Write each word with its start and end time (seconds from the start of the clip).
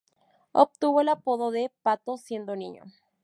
Obtuvo 0.55 1.01
el 1.01 1.09
apodo 1.09 1.51
de 1.51 1.71
"Pato" 1.83 2.17
siendo 2.17 2.55
niño. 2.55 2.85